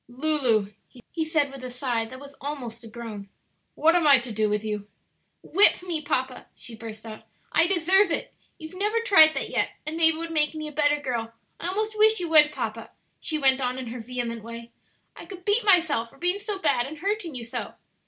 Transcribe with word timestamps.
"Lulu," 0.07 0.73
he 1.11 1.23
said, 1.23 1.51
with 1.51 1.63
a 1.63 1.69
sigh 1.69 2.05
that 2.05 2.19
was 2.19 2.33
almost 2.41 2.83
a 2.83 2.87
groan, 2.87 3.29
"what 3.75 3.95
am 3.95 4.07
I 4.07 4.17
to 4.17 4.31
do 4.31 4.49
with 4.49 4.63
you?" 4.65 4.87
"Whip 5.43 5.83
me, 5.83 6.01
papa," 6.01 6.47
she 6.55 6.75
burst 6.75 7.05
out; 7.05 7.21
"I 7.51 7.67
deserve 7.67 8.09
it. 8.09 8.33
You've 8.57 8.73
never 8.73 8.99
tried 9.01 9.35
that 9.35 9.51
yet, 9.51 9.67
and 9.85 9.97
maybe 9.97 10.15
it 10.15 10.17
would 10.19 10.31
make 10.31 10.55
me 10.55 10.67
a 10.67 10.71
better 10.71 10.99
girl, 10.99 11.33
I 11.59 11.67
almost 11.67 11.95
wish 11.95 12.19
you 12.19 12.29
would, 12.29 12.51
papa," 12.51 12.89
she 13.19 13.37
went 13.37 13.61
on 13.61 13.77
in 13.77 13.89
her 13.89 13.99
vehement 13.99 14.43
way; 14.43 14.71
"I 15.15 15.27
could 15.27 15.45
beat 15.45 15.63
myself 15.63 16.09
for 16.09 16.17
being 16.17 16.39
so 16.39 16.57
bad 16.57 16.87
and 16.87 16.97
hurting 16.97 17.35
you 17.35 17.43
so." 17.43 17.75